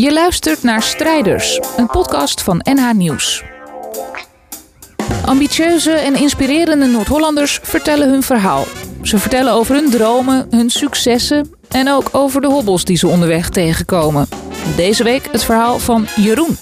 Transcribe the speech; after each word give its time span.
Je 0.00 0.12
luistert 0.12 0.62
naar 0.62 0.82
Strijders, 0.82 1.60
een 1.76 1.86
podcast 1.86 2.42
van 2.42 2.60
NH 2.62 2.92
Nieuws. 2.92 3.44
Ambitieuze 5.24 5.90
en 5.90 6.14
inspirerende 6.14 6.86
Noord-Hollanders 6.86 7.60
vertellen 7.62 8.10
hun 8.10 8.22
verhaal. 8.22 8.64
Ze 9.02 9.18
vertellen 9.18 9.52
over 9.52 9.74
hun 9.74 9.90
dromen, 9.90 10.46
hun 10.50 10.70
successen 10.70 11.50
en 11.68 11.88
ook 11.90 12.08
over 12.12 12.40
de 12.40 12.46
hobbels 12.46 12.84
die 12.84 12.96
ze 12.96 13.06
onderweg 13.06 13.48
tegenkomen. 13.48 14.28
Deze 14.76 15.04
week 15.04 15.28
het 15.32 15.44
verhaal 15.44 15.78
van 15.78 16.06
Jeroen. 16.16 16.56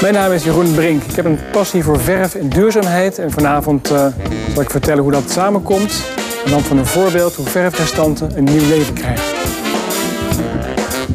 Mijn 0.00 0.14
naam 0.14 0.32
is 0.32 0.44
Jeroen 0.44 0.74
Brink. 0.74 1.02
Ik 1.02 1.16
heb 1.16 1.24
een 1.24 1.38
passie 1.52 1.82
voor 1.82 2.00
verf 2.00 2.34
en 2.34 2.48
duurzaamheid. 2.48 3.18
En 3.18 3.30
vanavond 3.30 3.90
uh, 3.90 4.06
zal 4.52 4.62
ik 4.62 4.70
vertellen 4.70 5.02
hoe 5.02 5.12
dat 5.12 5.30
samenkomt. 5.30 6.04
En 6.44 6.50
dan 6.50 6.62
van 6.62 6.78
een 6.78 6.86
voorbeeld 6.86 7.34
hoe 7.34 7.46
verfrestanten 7.46 8.36
een 8.36 8.44
nieuw 8.44 8.68
leven 8.68 8.94
krijgen. 8.94 9.34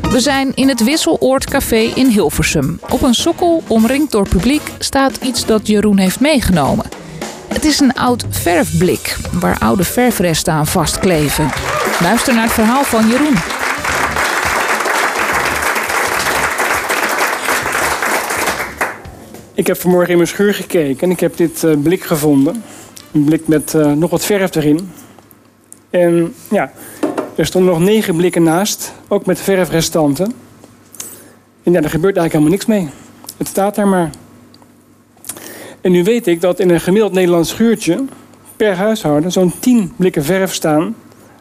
We 0.09 0.19
zijn 0.19 0.51
in 0.55 0.67
het 0.67 0.83
Wisseloord 0.83 1.49
Café 1.49 1.91
in 1.95 2.07
Hilversum. 2.07 2.79
Op 2.89 3.01
een 3.01 3.13
sokkel, 3.13 3.63
omringd 3.67 4.11
door 4.11 4.27
publiek, 4.27 4.61
staat 4.79 5.17
iets 5.17 5.45
dat 5.45 5.67
Jeroen 5.67 5.97
heeft 5.97 6.19
meegenomen. 6.19 6.85
Het 7.47 7.65
is 7.65 7.79
een 7.79 7.93
oud 7.93 8.25
verfblik 8.29 9.17
waar 9.33 9.59
oude 9.59 9.83
verfresten 9.83 10.53
aan 10.53 10.67
vastkleven. 10.67 11.49
Luister 12.01 12.33
naar 12.33 12.43
het 12.43 12.51
verhaal 12.51 12.83
van 12.83 13.07
Jeroen. 13.07 13.35
Ik 19.53 19.67
heb 19.67 19.77
vanmorgen 19.77 20.09
in 20.09 20.17
mijn 20.17 20.29
schuur 20.29 20.53
gekeken 20.53 21.01
en 21.01 21.11
ik 21.11 21.19
heb 21.19 21.37
dit 21.37 21.63
uh, 21.63 21.77
blik 21.83 22.03
gevonden. 22.03 22.63
Een 23.11 23.23
blik 23.23 23.47
met 23.47 23.73
uh, 23.73 23.91
nog 23.91 24.09
wat 24.09 24.25
verf 24.25 24.55
erin. 24.55 24.91
En 25.89 26.33
ja, 26.49 26.71
er 27.39 27.45
stonden 27.45 27.73
nog 27.73 27.81
negen 27.81 28.15
blikken 28.15 28.43
naast, 28.43 28.93
ook 29.07 29.25
met 29.25 29.39
verfrestanten. 29.39 30.33
En 31.63 31.71
ja, 31.71 31.81
gebeurt 31.81 32.17
eigenlijk 32.17 32.31
helemaal 32.31 32.51
niks 32.51 32.65
mee. 32.65 32.89
Het 33.37 33.47
staat 33.47 33.75
daar 33.75 33.87
maar. 33.87 34.09
En 35.81 35.91
nu 35.91 36.03
weet 36.03 36.27
ik 36.27 36.41
dat 36.41 36.59
in 36.59 36.69
een 36.69 36.79
gemiddeld 36.79 37.13
Nederlands 37.13 37.49
schuurtje 37.49 38.05
per 38.55 38.75
huishouden 38.75 39.31
zo'n 39.31 39.53
10 39.59 39.93
blikken 39.95 40.23
verf 40.23 40.53
staan. 40.53 40.95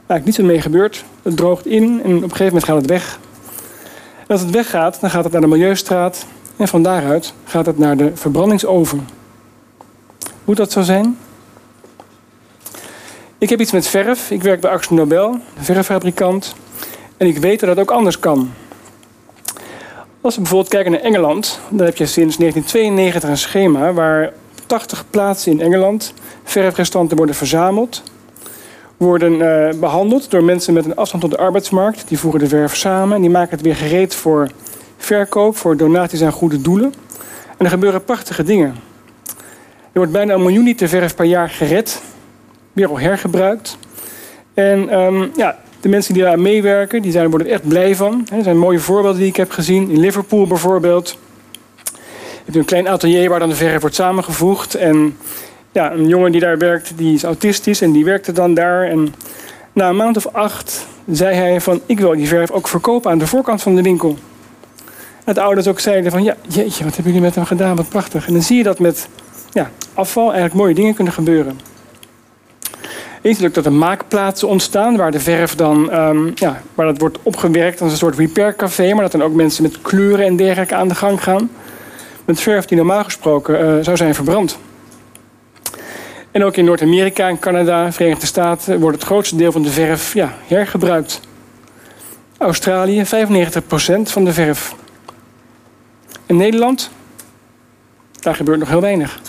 Eigenlijk 0.07 0.25
niets 0.25 0.39
mee 0.39 0.61
gebeurt. 0.61 1.05
Het 1.23 1.37
droogt 1.37 1.67
in 1.67 1.83
en 1.83 2.17
op 2.17 2.23
een 2.23 2.31
gegeven 2.31 2.45
moment 2.45 2.65
gaat 2.65 2.77
het 2.77 2.87
weg. 2.87 3.19
En 4.19 4.27
als 4.27 4.41
het 4.41 4.51
weggaat, 4.51 5.01
dan 5.01 5.11
gaat 5.11 5.25
het 5.25 5.33
naar 5.33 5.43
de 5.43 5.47
Milieustraat. 5.47 6.27
En 6.57 6.69
van 6.69 6.83
daaruit 6.83 7.35
gaat 7.45 7.67
het 7.67 7.79
naar 7.79 7.97
de 7.97 8.11
verbrandingsoven. 8.15 9.09
Moet 10.45 10.57
dat 10.57 10.73
zo 10.73 10.83
zijn? 10.83 11.17
Ik 13.41 13.49
heb 13.49 13.61
iets 13.61 13.73
met 13.73 13.87
verf. 13.87 14.31
Ik 14.31 14.43
werk 14.43 14.61
bij 14.61 14.71
Axel 14.71 14.95
Nobel, 14.95 15.39
verffabrikant. 15.59 16.55
En 17.17 17.27
ik 17.27 17.39
weet 17.39 17.61
dat 17.61 17.69
het 17.69 17.79
ook 17.79 17.91
anders 17.91 18.19
kan. 18.19 18.51
Als 20.21 20.35
we 20.35 20.41
bijvoorbeeld 20.41 20.71
kijken 20.71 20.93
naar 20.93 21.01
Engeland, 21.01 21.61
dan 21.69 21.87
heb 21.87 21.97
je 21.97 22.07
sinds 22.07 22.37
1992 22.37 23.31
een 23.31 23.39
schema 23.39 23.93
waar 23.93 24.33
80 24.67 25.05
plaatsen 25.11 25.53
in 25.53 25.61
Engeland 25.61 26.15
verfrestanten 26.45 27.17
worden 27.17 27.35
verzameld, 27.35 28.03
worden 28.97 29.33
uh, 29.33 29.81
behandeld 29.81 30.31
door 30.31 30.45
mensen 30.45 30.75
met 30.75 30.85
een 30.85 30.97
afstand 30.97 31.23
tot 31.23 31.31
de 31.31 31.39
arbeidsmarkt. 31.39 32.09
Die 32.09 32.19
voegen 32.19 32.41
de 32.41 32.49
verf 32.49 32.77
samen 32.77 33.15
en 33.15 33.21
die 33.21 33.31
maken 33.31 33.51
het 33.51 33.61
weer 33.61 33.77
gereed 33.77 34.15
voor 34.15 34.51
verkoop, 34.97 35.57
voor 35.57 35.77
donaties 35.77 36.23
aan 36.23 36.33
goede 36.33 36.61
doelen. 36.61 36.95
En 37.57 37.65
er 37.65 37.71
gebeuren 37.71 38.05
prachtige 38.05 38.43
dingen. 38.43 38.75
Er 39.93 40.05
wordt 40.05 40.13
bijna 40.13 40.35
een 40.35 40.43
miljoen 40.43 40.65
liter 40.65 40.89
verf 40.89 41.15
per 41.15 41.25
jaar 41.25 41.51
gered 41.51 42.03
al 42.87 42.99
hergebruikt. 42.99 43.79
En 44.55 45.01
um, 45.01 45.31
ja, 45.37 45.59
de 45.81 45.89
mensen 45.89 46.15
die 46.15 46.23
daar 46.23 46.39
meewerken, 46.39 47.03
die 47.03 47.13
zijn, 47.13 47.31
worden 47.31 47.47
er 47.47 47.53
echt 47.53 47.69
blij 47.69 47.97
van. 47.97 48.27
Er 48.33 48.43
zijn 48.43 48.59
mooie 48.59 48.79
voorbeelden 48.79 49.21
die 49.21 49.29
ik 49.29 49.37
heb 49.37 49.51
gezien. 49.51 49.91
In 49.91 50.01
Liverpool 50.01 50.47
bijvoorbeeld. 50.47 51.19
Je 51.85 52.45
hebt 52.45 52.57
een 52.57 52.65
klein 52.65 52.89
atelier 52.89 53.29
waar 53.29 53.39
dan 53.39 53.49
de 53.49 53.55
verf 53.55 53.81
wordt 53.81 53.97
samengevoegd. 53.97 54.75
En 54.75 55.17
ja, 55.73 55.93
een 55.93 56.09
jongen 56.09 56.33
die 56.33 56.41
daar 56.41 56.59
werkt, 56.59 56.93
die 56.97 57.15
is 57.15 57.23
autistisch 57.23 57.81
en 57.81 57.93
die 57.93 58.05
werkte 58.05 58.33
dan 58.33 58.55
daar. 58.55 58.85
En 58.85 59.15
na 59.73 59.89
een 59.89 59.97
maand 59.97 60.17
of 60.17 60.27
acht 60.27 60.87
zei 61.11 61.37
hij 61.37 61.61
van... 61.61 61.81
ik 61.87 62.01
wil 62.01 62.17
die 62.17 62.29
verf 62.29 62.51
ook 62.51 62.69
verkopen 62.69 63.11
aan 63.11 63.19
de 63.19 63.27
voorkant 63.27 63.63
van 63.63 63.75
de 63.75 63.83
winkel. 63.83 64.17
En 65.25 65.35
de 65.35 65.41
ouders 65.41 65.67
ook 65.67 65.81
zeiden 65.81 66.11
van... 66.11 66.23
ja, 66.23 66.37
jeetje, 66.49 66.85
wat 66.85 66.95
hebben 66.95 67.13
jullie 67.13 67.27
met 67.27 67.35
hem 67.35 67.45
gedaan, 67.45 67.77
wat 67.77 67.89
prachtig. 67.89 68.27
En 68.27 68.33
dan 68.33 68.43
zie 68.43 68.57
je 68.57 68.63
dat 68.63 68.79
met 68.79 69.09
ja, 69.53 69.71
afval 69.95 70.25
eigenlijk 70.25 70.55
mooie 70.55 70.75
dingen 70.75 70.95
kunnen 70.95 71.13
gebeuren 71.13 71.61
natuurlijk 73.23 73.55
dat 73.55 73.67
er 73.67 73.73
maakplaatsen 73.73 74.49
ontstaan 74.49 74.97
waar 74.97 75.11
de 75.11 75.21
verf 75.21 75.55
dan, 75.55 75.95
um, 75.95 76.33
ja, 76.35 76.63
waar 76.75 76.87
dat 76.87 76.99
wordt 76.99 77.19
opgewerkt 77.23 77.81
als 77.81 77.93
een 77.93 77.99
soort 77.99 78.17
repaircafé, 78.17 78.93
maar 78.93 79.03
dat 79.03 79.13
dan 79.13 79.23
ook 79.23 79.35
mensen 79.35 79.63
met 79.63 79.81
kleuren 79.81 80.27
en 80.27 80.37
dergelijke 80.37 80.75
aan 80.75 80.89
de 80.89 80.95
gang 80.95 81.23
gaan. 81.23 81.51
Met 82.25 82.41
verf 82.41 82.65
die 82.65 82.77
normaal 82.77 83.05
gesproken 83.05 83.65
uh, 83.65 83.85
zou 83.85 83.97
zijn 83.97 84.15
verbrand. 84.15 84.59
En 86.31 86.45
ook 86.45 86.57
in 86.57 86.65
Noord-Amerika 86.65 87.29
en 87.29 87.39
Canada, 87.39 87.93
Verenigde 87.93 88.27
Staten, 88.27 88.81
wordt 88.81 88.97
het 88.97 89.07
grootste 89.07 89.37
deel 89.37 89.53
van 89.53 89.63
de 89.63 89.71
verf 89.71 90.15
ja, 90.15 90.35
hergebruikt. 90.47 91.21
Australië, 92.39 93.05
95% 93.05 93.07
van 94.03 94.25
de 94.25 94.33
verf. 94.33 94.75
In 96.27 96.37
Nederland, 96.37 96.91
daar 98.21 98.35
gebeurt 98.35 98.59
nog 98.59 98.69
heel 98.69 98.81
weinig. 98.81 99.21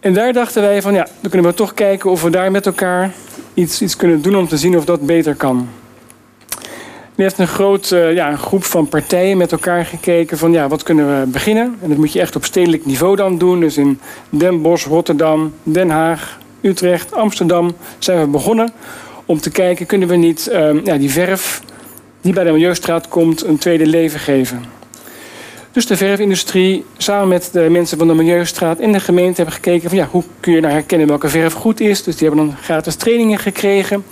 En 0.00 0.12
daar 0.12 0.32
dachten 0.32 0.62
wij 0.62 0.82
van 0.82 0.94
ja, 0.94 1.06
dan 1.20 1.30
kunnen 1.30 1.50
we 1.50 1.56
toch 1.56 1.74
kijken 1.74 2.10
of 2.10 2.22
we 2.22 2.30
daar 2.30 2.50
met 2.50 2.66
elkaar 2.66 3.12
iets, 3.54 3.82
iets 3.82 3.96
kunnen 3.96 4.22
doen 4.22 4.36
om 4.36 4.48
te 4.48 4.56
zien 4.56 4.76
of 4.76 4.84
dat 4.84 5.06
beter 5.06 5.34
kan. 5.34 5.68
Nu 7.14 7.24
heeft 7.24 7.38
een 7.38 7.46
groot 7.46 7.90
uh, 7.90 8.14
ja, 8.14 8.30
een 8.30 8.38
groep 8.38 8.64
van 8.64 8.88
partijen 8.88 9.36
met 9.36 9.52
elkaar 9.52 9.84
gekeken 9.84 10.38
van 10.38 10.52
ja, 10.52 10.68
wat 10.68 10.82
kunnen 10.82 11.20
we 11.20 11.26
beginnen? 11.26 11.76
En 11.82 11.88
dat 11.88 11.98
moet 11.98 12.12
je 12.12 12.20
echt 12.20 12.36
op 12.36 12.44
stedelijk 12.44 12.86
niveau 12.86 13.16
dan 13.16 13.38
doen. 13.38 13.60
Dus 13.60 13.76
in 13.76 14.00
Den 14.28 14.62
Bosch, 14.62 14.86
Rotterdam, 14.86 15.52
Den 15.62 15.90
Haag, 15.90 16.38
Utrecht, 16.60 17.14
Amsterdam 17.14 17.76
zijn 17.98 18.20
we 18.20 18.26
begonnen 18.26 18.72
om 19.26 19.40
te 19.40 19.50
kijken, 19.50 19.86
kunnen 19.86 20.08
we 20.08 20.16
niet 20.16 20.48
uh, 20.52 20.84
ja, 20.84 20.96
die 20.96 21.10
verf 21.10 21.62
die 22.20 22.32
bij 22.32 22.44
de 22.44 22.52
Milieustraat 22.52 23.08
komt 23.08 23.44
een 23.44 23.58
tweede 23.58 23.86
leven 23.86 24.20
geven. 24.20 24.77
Dus 25.72 25.86
de 25.86 25.96
verfindustrie 25.96 26.84
samen 26.96 27.28
met 27.28 27.48
de 27.52 27.68
mensen 27.70 27.98
van 27.98 28.08
de 28.08 28.14
Milieustraat 28.14 28.78
en 28.78 28.92
de 28.92 29.00
gemeente 29.00 29.36
hebben 29.36 29.54
gekeken 29.54 29.88
van 29.88 29.98
ja, 29.98 30.08
hoe 30.10 30.24
kun 30.40 30.52
je 30.52 30.60
nou 30.60 30.72
herkennen 30.72 31.06
welke 31.06 31.28
verf 31.28 31.52
goed 31.52 31.80
is. 31.80 32.02
Dus 32.02 32.16
die 32.16 32.28
hebben 32.28 32.46
dan 32.46 32.56
gratis 32.56 32.94
trainingen 32.94 33.38
gekregen. 33.38 34.04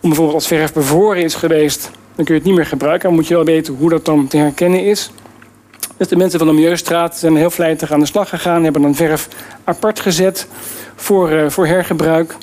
Om 0.00 0.08
bijvoorbeeld 0.08 0.34
als 0.34 0.46
verf 0.46 0.72
bevroren 0.72 1.22
is 1.22 1.34
geweest, 1.34 1.90
dan 2.14 2.24
kun 2.24 2.34
je 2.34 2.40
het 2.40 2.44
niet 2.44 2.58
meer 2.58 2.66
gebruiken. 2.66 3.08
Dan 3.08 3.18
moet 3.18 3.28
je 3.28 3.34
wel 3.34 3.44
weten 3.44 3.74
hoe 3.74 3.90
dat 3.90 4.04
dan 4.04 4.26
te 4.26 4.36
herkennen 4.36 4.84
is. 4.84 5.10
Dus 5.96 6.08
de 6.08 6.16
mensen 6.16 6.38
van 6.38 6.48
de 6.48 6.54
Milieustraat 6.54 7.18
zijn 7.18 7.36
heel 7.36 7.50
vlijtig 7.50 7.92
aan 7.92 8.00
de 8.00 8.06
slag 8.06 8.28
gegaan. 8.28 8.64
Hebben 8.64 8.82
dan 8.82 8.94
verf 8.94 9.28
apart 9.64 10.00
gezet 10.00 10.46
voor, 10.96 11.30
uh, 11.32 11.48
voor 11.48 11.66
hergebruik. 11.66 12.36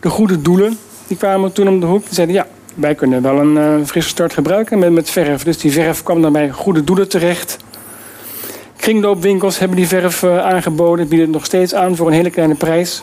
De 0.00 0.08
goede 0.08 0.42
doelen 0.42 0.78
die 1.06 1.16
kwamen 1.16 1.52
toen 1.52 1.68
om 1.68 1.80
de 1.80 1.86
hoek. 1.86 2.04
Die 2.04 2.14
zeiden 2.14 2.36
ja, 2.36 2.46
wij 2.74 2.94
kunnen 2.94 3.22
wel 3.22 3.38
een 3.38 3.56
uh, 3.56 3.86
frisse 3.86 4.08
start 4.08 4.32
gebruiken 4.32 4.78
met, 4.78 4.92
met 4.92 5.10
verf. 5.10 5.42
Dus 5.42 5.58
die 5.58 5.72
verf 5.72 6.02
kwam 6.02 6.22
dan 6.22 6.32
bij 6.32 6.50
goede 6.50 6.84
doelen 6.84 7.08
terecht. 7.08 7.56
Kringloopwinkels 8.86 9.58
hebben 9.58 9.76
die 9.76 9.86
verf 9.86 10.22
uh, 10.22 10.38
aangeboden, 10.38 11.08
bieden 11.08 11.26
het 11.26 11.34
nog 11.36 11.44
steeds 11.44 11.74
aan 11.74 11.96
voor 11.96 12.06
een 12.06 12.12
hele 12.12 12.30
kleine 12.30 12.54
prijs. 12.54 13.02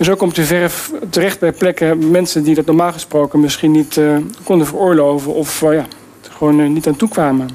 Zo 0.00 0.14
komt 0.14 0.34
de 0.34 0.44
verf 0.44 0.90
terecht 1.10 1.40
bij 1.40 1.52
plekken, 1.52 2.10
mensen 2.10 2.42
die 2.42 2.54
dat 2.54 2.66
normaal 2.66 2.92
gesproken 2.92 3.40
misschien 3.40 3.70
niet 3.70 3.96
uh, 3.96 4.16
konden 4.42 4.66
veroorloven 4.66 5.34
of 5.34 5.62
uh, 5.62 5.72
ja, 5.72 5.86
gewoon 6.30 6.72
niet 6.72 6.86
aan 6.86 6.96
toe 6.96 7.08
kwamen. 7.08 7.48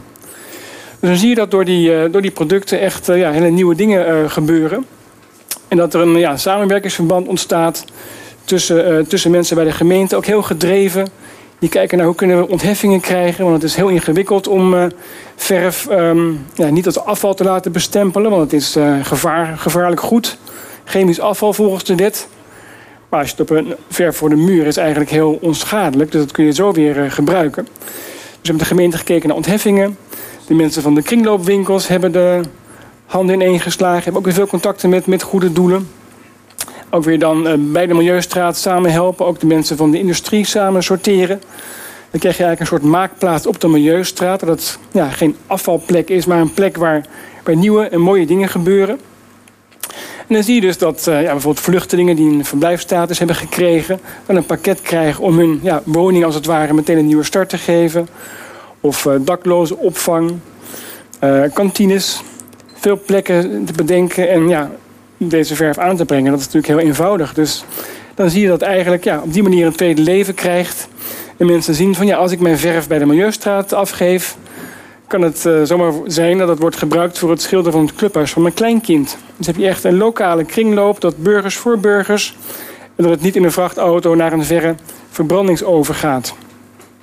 Dus 1.00 1.10
dan 1.10 1.18
zie 1.18 1.30
je 1.30 1.36
dat 1.36 1.52
door 1.52 1.66
die, 1.66 2.10
door 2.10 2.22
die 2.22 2.32
producten 2.32 2.80
echt 2.80 3.06
ja, 3.06 3.32
hele 3.32 3.50
nieuwe 3.50 3.76
dingen 3.76 4.32
gebeuren. 4.32 4.86
En 5.68 5.78
dat 5.78 5.94
er 5.94 6.02
een 6.02 6.18
ja, 6.18 6.38
samenwerkingsverband 6.38 7.28
ontstaat 7.28 7.86
tussen, 8.44 9.08
tussen 9.08 9.32
mensen 9.32 9.56
bij 9.56 9.66
de 9.66 9.72
gemeente, 9.72 10.16
ook 10.16 10.26
heel 10.26 10.42
gedreven 10.42 11.08
die 11.60 11.70
kijken 11.70 11.98
naar 11.98 12.06
hoe 12.06 12.16
kunnen 12.16 12.38
we 12.38 12.48
ontheffingen 12.48 13.00
krijgen. 13.00 13.44
Want 13.44 13.56
het 13.56 13.64
is 13.64 13.76
heel 13.76 13.88
ingewikkeld 13.88 14.48
om 14.48 14.74
uh, 14.74 14.84
verf 15.36 15.88
um, 15.90 16.46
ja, 16.54 16.70
niet 16.70 16.86
als 16.86 17.00
afval 17.00 17.34
te 17.34 17.44
laten 17.44 17.72
bestempelen. 17.72 18.32
Want 18.32 18.44
het 18.44 18.54
is 18.54 18.78
uh, 18.78 19.06
gevaar, 19.06 19.58
gevaarlijk 19.58 20.02
goed. 20.02 20.38
Chemisch 20.84 21.20
afval 21.20 21.54
volgens 21.54 21.84
de 21.84 21.96
wet. 21.96 22.28
Maar 23.10 23.20
als 23.20 23.30
je 23.30 23.36
het 23.38 23.52
op 23.52 23.58
een 23.58 23.76
verf 23.90 24.18
voor 24.18 24.30
de 24.30 24.36
muur 24.36 24.66
is 24.66 24.78
eigenlijk 24.78 25.10
heel 25.10 25.38
onschadelijk. 25.42 26.12
Dus 26.12 26.22
dat 26.22 26.32
kun 26.32 26.46
je 26.46 26.54
zo 26.54 26.72
weer 26.72 26.98
uh, 26.98 27.12
gebruiken. 27.12 27.64
Dus 27.64 27.82
we 28.32 28.38
hebben 28.42 28.58
de 28.58 28.70
gemeente 28.70 28.98
gekeken 28.98 29.28
naar 29.28 29.38
ontheffingen. 29.38 29.98
De 30.48 30.54
mensen 30.54 30.82
van 30.82 30.96
de 30.96 31.02
kringloopwinkels 31.02 31.88
hebben 31.88 32.12
de 32.12 32.42
handen 33.06 33.36
ineengeslagen. 33.36 34.04
Hebben 34.04 34.22
ook 34.22 34.28
weer 34.28 34.36
veel 34.36 34.48
contacten 34.48 34.90
met, 34.90 35.06
met 35.06 35.22
goede 35.22 35.52
doelen 35.52 35.88
ook 36.90 37.04
weer 37.04 37.20
dan 37.20 37.48
uh, 37.48 37.54
bij 37.58 37.88
de 37.88 37.94
Milieustraat 37.94 38.58
samen 38.58 38.92
helpen. 38.92 39.26
Ook 39.26 39.40
de 39.40 39.46
mensen 39.46 39.78
van 39.78 39.92
de 39.92 40.00
industrie 40.00 40.46
samen 40.46 40.84
sorteren. 40.84 41.42
Dan 42.12 42.20
krijg 42.20 42.38
je 42.38 42.44
eigenlijk 42.44 42.60
een 42.60 42.80
soort 42.80 42.92
maakplaats 42.92 43.48
op 43.48 43.62
de 43.62 43.68
Milieustraat. 43.68 44.40
Dat 44.40 44.50
het 44.50 44.80
ja, 44.92 45.10
geen 45.10 45.36
afvalplek 45.48 46.10
is, 46.10 46.26
maar 46.26 46.40
een 46.40 46.54
plek 46.54 46.78
waar, 46.78 47.06
waar 47.44 47.56
nieuwe 47.56 47.88
en 47.88 48.02
mooie 48.02 48.26
dingen 48.26 48.50
gebeuren. 48.50 49.00
En 50.28 50.36
dan 50.36 50.44
zie 50.44 50.56
je 50.56 50.62
dus 50.62 50.78
dat 50.78 51.06
uh, 51.10 51.22
ja, 51.22 51.32
bijvoorbeeld 51.32 51.66
vluchtelingen 51.66 52.16
die 52.16 52.32
een 52.32 52.46
verblijfstatus 52.46 53.18
hebben 53.18 53.36
gekregen... 53.36 54.00
dan 54.26 54.36
een 54.36 54.46
pakket 54.46 54.82
krijgen 54.82 55.24
om 55.24 55.38
hun 55.38 55.60
ja, 55.64 55.82
woning 55.86 56.26
als 56.26 56.36
het 56.36 56.46
ware 56.46 56.74
meteen 56.74 56.98
een 56.98 57.06
nieuwe 57.06 57.24
start 57.24 57.50
te 57.50 57.58
geven. 57.58 58.08
of 58.80 59.06
uh, 59.06 59.14
dakloze 59.20 59.78
opvang, 59.78 60.32
kantines. 61.54 62.22
Veel 62.74 63.02
plekken 63.06 63.66
te 63.66 63.74
bedenken 63.74 64.30
en 64.30 64.48
ja, 64.48 64.72
deze 65.28 65.56
verf 65.56 65.78
aan 65.78 65.96
te 65.96 66.06
brengen. 66.06 66.32
Dat 66.32 66.40
is 66.40 66.46
natuurlijk 66.46 66.74
heel 66.74 66.88
eenvoudig. 66.88 67.34
Dus 67.34 67.66
dan 68.16 68.30
zie 68.30 68.42
je 68.42 68.48
dat 68.48 68.62
eigenlijk 68.62 69.04
ja, 69.04 69.22
op 69.24 69.34
die 69.34 69.44
manier 69.44 69.66
een 69.66 69.76
tweede 69.76 70.02
leven 70.02 70.34
krijgt. 70.34 70.88
En 71.38 71.46
mensen 71.46 71.74
zien 71.74 71.96
van 71.96 72.06
ja, 72.06 72.18
als 72.18 72.32
ik 72.32 72.40
mijn 72.40 72.58
verf 72.58 72.88
bij 72.88 73.00
de 73.00 73.06
Milieustraat 73.06 73.74
afgeef, 73.74 74.38
kan 75.08 75.22
het 75.22 75.46
uh, 75.46 75.62
zomaar 75.64 75.94
zijn 76.06 76.38
dat 76.38 76.48
het 76.48 76.60
wordt 76.60 76.76
gebruikt 76.76 77.18
voor 77.18 77.30
het 77.30 77.42
schilderen 77.42 77.74
van 77.74 77.86
het 77.86 77.96
clubhuis 77.96 78.32
van 78.32 78.42
mijn 78.42 78.54
kleinkind. 78.54 79.18
Dus 79.38 79.48
heb 79.48 79.56
je 79.56 79.68
echt 79.68 79.84
een 79.84 79.98
lokale 79.98 80.44
kringloop 80.44 81.02
dat 81.02 81.24
burgers 81.24 81.56
voor 81.56 81.80
burgers 81.80 82.36
en 82.96 83.04
dat 83.04 83.10
het 83.10 83.22
niet 83.22 83.36
in 83.36 83.44
een 83.44 83.52
vrachtauto 83.52 84.16
naar 84.16 84.34
een 84.34 84.44
verre 84.44 84.76
verbrandingsover 85.10 85.96
gaat. 85.96 86.34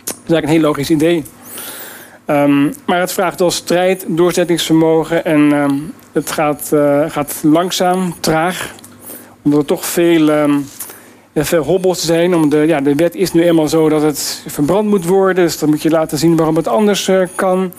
Dat 0.05 0.15
is 0.15 0.15
eigenlijk 0.15 0.45
een 0.45 0.53
heel 0.53 0.61
logisch 0.61 0.91
idee. 0.91 1.25
Um, 2.27 2.73
maar 2.87 3.01
het 3.01 3.12
vraagt 3.12 3.39
wel 3.41 3.51
strijd, 3.51 4.05
doorzettingsvermogen 4.09 5.25
en 5.25 5.53
um, 5.53 5.93
het 6.17 6.31
gaat, 6.31 6.71
uh, 6.75 7.05
gaat 7.09 7.41
langzaam, 7.43 8.15
traag. 8.21 8.75
Omdat 9.43 9.61
er 9.61 9.67
toch 9.67 9.87
veel, 9.87 10.29
um, 10.29 10.69
veel 11.35 11.63
hobbels 11.63 12.05
zijn. 12.05 12.35
Om 12.35 12.49
de, 12.49 12.57
ja, 12.57 12.81
de 12.81 12.95
wet 12.95 13.15
is 13.15 13.33
nu 13.33 13.43
eenmaal 13.43 13.69
zo 13.69 13.89
dat 13.89 14.03
het 14.03 14.43
verbrand 14.47 14.89
moet 14.89 15.05
worden. 15.05 15.45
Dus 15.45 15.59
dan 15.59 15.69
moet 15.69 15.83
je 15.83 15.91
laten 15.91 16.19
zien 16.19 16.37
waarom 16.37 16.57
het 16.57 16.69
anders 16.69 17.09
uh, 17.09 17.27
kan. 17.35 17.73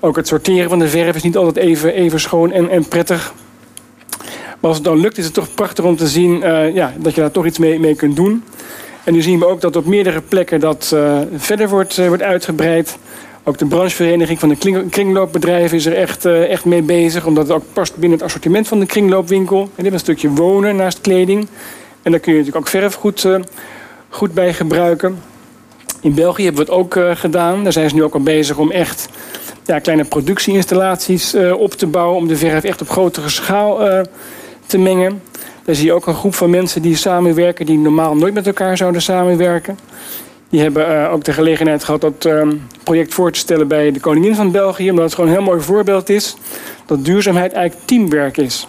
Ook 0.00 0.16
het 0.16 0.28
sorteren 0.28 0.68
van 0.68 0.78
de 0.78 0.88
verf 0.88 1.16
is 1.16 1.22
niet 1.22 1.36
altijd 1.36 1.56
even, 1.56 1.94
even 1.94 2.20
schoon 2.20 2.52
en, 2.52 2.70
en 2.70 2.88
prettig. 2.88 3.34
Maar 4.60 4.70
als 4.70 4.76
het 4.76 4.84
dan 4.84 5.00
lukt, 5.00 5.18
is 5.18 5.24
het 5.24 5.34
toch 5.34 5.54
prachtig 5.54 5.84
om 5.84 5.96
te 5.96 6.06
zien 6.06 6.42
uh, 6.42 6.74
ja, 6.74 6.92
dat 6.98 7.14
je 7.14 7.20
daar 7.20 7.30
toch 7.30 7.46
iets 7.46 7.58
mee, 7.58 7.80
mee 7.80 7.94
kunt 7.94 8.16
doen. 8.16 8.44
En 9.04 9.12
nu 9.12 9.22
zien 9.22 9.38
we 9.38 9.46
ook 9.46 9.60
dat 9.60 9.76
op 9.76 9.86
meerdere 9.86 10.20
plekken 10.20 10.60
dat 10.60 10.96
verder 11.36 11.68
wordt, 11.68 12.06
wordt 12.06 12.22
uitgebreid. 12.22 12.98
Ook 13.44 13.58
de 13.58 13.66
branchevereniging 13.66 14.38
van 14.38 14.48
de 14.48 14.86
kringloopbedrijven 14.90 15.76
is 15.76 15.86
er 15.86 15.96
echt, 15.96 16.26
uh, 16.26 16.50
echt 16.50 16.64
mee 16.64 16.82
bezig. 16.82 17.26
Omdat 17.26 17.48
het 17.48 17.56
ook 17.56 17.64
past 17.72 17.96
binnen 17.96 18.18
het 18.18 18.26
assortiment 18.26 18.68
van 18.68 18.80
de 18.80 18.86
kringloopwinkel. 18.86 19.60
En 19.60 19.68
dit 19.76 19.86
is 19.86 19.92
een 19.92 19.98
stukje 19.98 20.30
wonen 20.30 20.76
naast 20.76 21.00
kleding. 21.00 21.48
En 22.02 22.10
daar 22.10 22.20
kun 22.20 22.32
je 22.32 22.38
natuurlijk 22.38 22.66
ook 22.66 22.72
verf 22.72 22.94
goed, 22.94 23.28
goed 24.08 24.34
bij 24.34 24.54
gebruiken. 24.54 25.18
In 26.00 26.14
België 26.14 26.44
hebben 26.44 26.66
we 26.66 26.72
het 26.72 26.80
ook 26.80 27.18
gedaan. 27.18 27.62
Daar 27.62 27.72
zijn 27.72 27.88
ze 27.88 27.94
nu 27.94 28.02
ook 28.02 28.14
al 28.14 28.20
bezig 28.20 28.58
om 28.58 28.70
echt 28.70 29.08
ja, 29.64 29.78
kleine 29.78 30.04
productieinstallaties 30.04 31.34
op 31.58 31.72
te 31.72 31.86
bouwen. 31.86 32.16
Om 32.16 32.28
de 32.28 32.36
verf 32.36 32.64
echt 32.64 32.80
op 32.80 32.90
grotere 32.90 33.28
schaal 33.28 33.78
te 34.66 34.78
mengen. 34.78 35.22
Daar 35.64 35.74
zie 35.74 35.86
je 35.86 35.92
ook 35.92 36.06
een 36.06 36.14
groep 36.14 36.34
van 36.34 36.50
mensen 36.50 36.82
die 36.82 36.96
samenwerken, 36.96 37.66
die 37.66 37.78
normaal 37.78 38.16
nooit 38.16 38.34
met 38.34 38.46
elkaar 38.46 38.76
zouden 38.76 39.02
samenwerken. 39.02 39.78
Die 40.50 40.60
hebben 40.60 40.90
uh, 40.90 41.12
ook 41.12 41.24
de 41.24 41.32
gelegenheid 41.32 41.84
gehad 41.84 42.00
dat 42.00 42.24
uh, 42.26 42.48
project 42.82 43.14
voor 43.14 43.32
te 43.32 43.38
stellen 43.38 43.68
bij 43.68 43.92
de 43.92 44.00
koningin 44.00 44.34
van 44.34 44.50
België, 44.50 44.90
omdat 44.90 45.04
het 45.04 45.14
gewoon 45.14 45.30
een 45.30 45.36
heel 45.36 45.44
mooi 45.44 45.60
voorbeeld 45.60 46.08
is 46.08 46.36
dat 46.86 47.04
duurzaamheid 47.04 47.52
eigenlijk 47.52 47.86
teamwerk 47.86 48.36
is. 48.36 48.68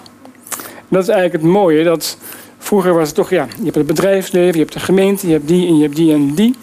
Dat 0.87 1.03
is 1.03 1.09
eigenlijk 1.09 1.43
het 1.43 1.53
mooie, 1.53 1.83
dat 1.83 2.17
vroeger 2.57 2.93
was 2.93 3.07
het 3.07 3.15
toch, 3.15 3.29
ja, 3.29 3.47
je 3.57 3.63
hebt 3.63 3.75
het 3.75 3.85
bedrijfsleven, 3.85 4.53
je 4.53 4.59
hebt 4.59 4.73
de 4.73 4.79
gemeente, 4.79 5.27
je 5.27 5.33
hebt 5.33 5.47
die 5.47 5.67
en 5.67 5.75
je 5.75 5.83
hebt 5.83 5.95
die 5.95 6.13
en 6.13 6.33
die. 6.33 6.55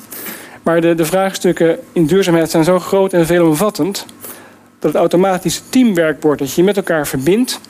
Maar 0.63 0.81
de, 0.81 0.95
de 0.95 1.05
vraagstukken 1.05 1.79
in 1.93 2.07
duurzaamheid 2.07 2.51
zijn 2.51 2.65
zo 2.65 2.79
groot 2.79 3.13
en 3.13 3.27
veelomvattend 3.27 4.07
dat 4.79 4.93
het 4.93 5.01
automatisch 5.01 5.63
teamwerk 5.69 6.23
wordt, 6.23 6.41
dat 6.41 6.51
je 6.51 6.61
je 6.61 6.67
met 6.67 6.77
elkaar 6.77 7.07
verbindt 7.07 7.61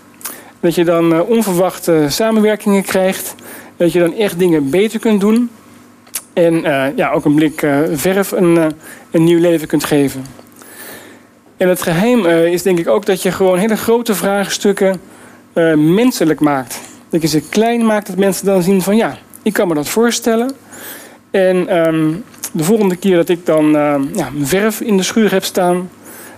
dat 0.60 0.74
je 0.74 0.84
dan 0.84 1.12
uh, 1.12 1.28
onverwachte 1.28 2.06
samenwerkingen 2.08 2.82
krijgt. 2.82 3.34
Dat 3.76 3.92
je 3.92 3.98
dan 3.98 4.14
echt 4.14 4.38
dingen 4.38 4.70
beter 4.70 5.00
kunt 5.00 5.20
doen. 5.20 5.50
En 6.38 6.54
uh, 6.54 6.84
ja, 6.96 7.10
ook 7.10 7.24
een 7.24 7.34
blik 7.34 7.62
uh, 7.62 7.78
verf 7.92 8.30
een, 8.30 8.72
een 9.10 9.24
nieuw 9.24 9.40
leven 9.40 9.68
kunt 9.68 9.84
geven. 9.84 10.24
En 11.56 11.68
het 11.68 11.82
geheim 11.82 12.26
is 12.26 12.62
denk 12.62 12.78
ik 12.78 12.88
ook 12.88 13.06
dat 13.06 13.22
je 13.22 13.30
gewoon 13.30 13.58
hele 13.58 13.76
grote 13.76 14.14
vraagstukken 14.14 15.00
menselijk 15.76 16.40
maakt. 16.40 16.80
Dat 17.08 17.22
je 17.22 17.28
ze 17.28 17.40
klein 17.48 17.86
maakt, 17.86 18.06
dat 18.06 18.16
mensen 18.16 18.46
dan 18.46 18.62
zien 18.62 18.82
van 18.82 18.96
ja, 18.96 19.18
ik 19.42 19.52
kan 19.52 19.68
me 19.68 19.74
dat 19.74 19.88
voorstellen. 19.88 20.50
En 21.30 21.86
um, 21.88 22.24
de 22.52 22.64
volgende 22.64 22.96
keer 22.96 23.16
dat 23.16 23.28
ik 23.28 23.46
dan 23.46 23.70
ja, 24.14 24.30
verf 24.42 24.80
in 24.80 24.96
de 24.96 25.02
schuur 25.02 25.32
heb 25.32 25.44
staan, 25.44 25.90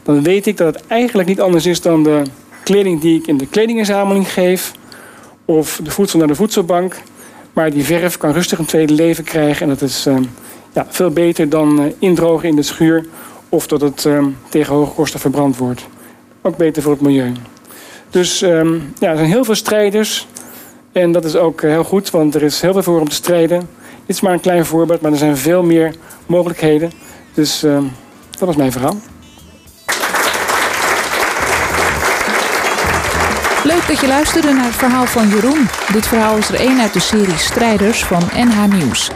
dan 0.03 0.23
weet 0.23 0.47
ik 0.47 0.57
dat 0.57 0.75
het 0.75 0.87
eigenlijk 0.87 1.29
niet 1.29 1.41
anders 1.41 1.67
is 1.67 1.81
dan 1.81 2.03
de 2.03 2.23
kleding 2.63 3.01
die 3.01 3.19
ik 3.19 3.27
in 3.27 3.37
de 3.37 3.47
kledinginzameling 3.47 4.33
geef, 4.33 4.73
of 5.45 5.81
de 5.83 5.91
voedsel 5.91 6.19
naar 6.19 6.29
de 6.29 6.35
voedselbank. 6.35 6.97
Maar 7.53 7.71
die 7.71 7.85
verf 7.85 8.17
kan 8.17 8.33
rustig 8.33 8.59
een 8.59 8.65
tweede 8.65 8.93
leven 8.93 9.25
krijgen 9.25 9.63
en 9.63 9.69
dat 9.69 9.83
is 9.83 10.07
uh, 10.07 10.17
ja, 10.73 10.87
veel 10.89 11.11
beter 11.11 11.49
dan 11.49 11.81
uh, 11.81 11.93
indrogen 11.99 12.49
in 12.49 12.57
de 12.57 12.63
schuur 12.63 13.07
of 13.49 13.67
dat 13.67 13.81
het 13.81 14.05
uh, 14.05 14.25
tegen 14.49 14.75
hoge 14.75 14.95
kosten 14.95 15.21
verbrand 15.21 15.57
wordt. 15.57 15.87
Ook 16.43 16.57
beter 16.57 16.83
voor 16.83 16.93
het 16.93 17.01
milieu. 17.01 17.33
Dus 18.11 18.43
um, 18.43 18.93
ja, 18.99 19.11
er 19.11 19.17
zijn 19.17 19.29
heel 19.29 19.45
veel 19.45 19.55
strijders 19.55 20.27
en 20.93 21.13
dat 21.13 21.25
is 21.25 21.37
ook 21.37 21.61
heel 21.61 21.85
goed, 21.85 22.11
want 22.11 22.35
er 22.35 22.43
is 22.43 22.61
heel 22.61 22.73
veel 22.73 22.83
voor 22.83 23.01
om 23.01 23.09
te 23.09 23.15
strijden. 23.15 23.59
Dit 24.07 24.17
is 24.17 24.21
maar 24.21 24.33
een 24.33 24.41
klein 24.41 24.67
voorbeeld, 24.67 25.01
maar 25.01 25.13
er 25.13 25.19
zijn 25.19 25.37
veel 25.37 25.63
meer 25.63 25.95
mogelijkheden. 26.27 26.91
Dus 27.35 27.63
ehm, 27.63 27.85
dat 28.31 28.49
was 28.49 28.57
mijn 28.57 28.73
verhaal. 28.73 28.97
Leuk 33.65 33.87
dat 33.87 34.01
je 34.01 34.07
luisterde 34.07 34.53
naar 34.53 34.65
het 34.65 34.75
verhaal 34.75 35.07
van 35.07 35.29
Jeroen. 35.29 35.69
Dit 35.93 36.07
verhaal 36.07 36.37
is 36.37 36.49
er 36.49 36.55
één 36.55 36.81
uit 36.81 36.93
de 36.93 37.01
serie 37.01 37.37
Strijders 37.37 38.05
van 38.05 38.23
NH 38.35 38.65
Nieuws. 38.65 39.11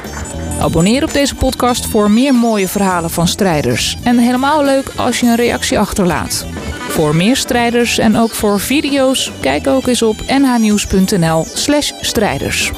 Abonneer 0.61 1.03
op 1.03 1.13
deze 1.13 1.35
podcast 1.35 1.87
voor 1.87 2.11
meer 2.11 2.35
mooie 2.35 2.69
verhalen 2.69 3.11
van 3.11 3.29
strijders. 3.29 3.97
En 4.03 4.19
helemaal 4.19 4.65
leuk 4.65 4.89
als 4.97 5.21
je 5.21 5.27
een 5.27 5.37
reactie 5.37 5.79
achterlaat. 5.79 6.47
Voor 6.89 7.17
meer 7.17 7.37
strijders 7.37 7.99
en 7.99 8.17
ook 8.17 8.31
voor 8.31 8.61
video's, 8.61 9.33
kijk 9.41 9.67
ook 9.67 9.87
eens 9.87 10.03
op 10.03 10.17
nhnieuws.nl/strijders. 10.27 12.73